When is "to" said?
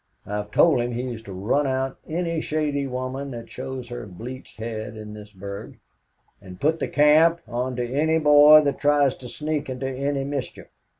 1.21-1.31, 9.17-9.29